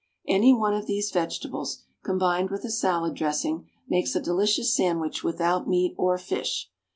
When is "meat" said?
5.67-5.93